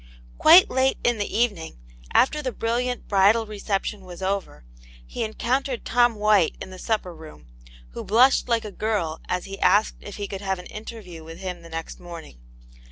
Quite 0.39 0.71
late 0.71 0.97
in 1.03 1.19
the 1.19 1.29
evening, 1.31 1.77
after 2.11 2.41
the 2.41 2.51
brilliant 2.51 3.07
bridal 3.07 3.45
reception 3.45 4.01
was 4.03 4.23
over, 4.23 4.65
he 5.05 5.23
encountered 5.23 5.85
To^ccv 5.85 5.93
"^^vvX.^ 5.93 5.95
\\n. 5.95 6.09
8o 6.09 6.13
Atmt 6.15 6.39
Jane's 6.53 6.57
Hero. 6.57 6.71
the 6.71 6.79
supper 6.79 7.13
room, 7.13 7.45
who 7.91 8.03
blushed 8.03 8.49
like 8.49 8.65
a 8.65 8.71
girl 8.71 9.21
as 9.29 9.45
he 9.45 9.59
asked 9.61 9.97
if 10.01 10.15
he 10.15 10.27
could 10.27 10.41
have 10.41 10.57
an 10.57 10.65
interview 10.65 11.23
with 11.23 11.37
him 11.37 11.61
next 11.61 11.99
morning. 11.99 12.39